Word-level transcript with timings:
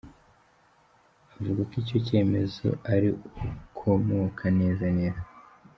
Avuga 1.35 1.61
ko 1.69 1.73
icyo 1.83 1.97
cyemezo 2.07 2.67
ari 2.93 3.09
"ukomoka 3.45 4.43
neza 4.59 4.85
neza". 4.97 5.23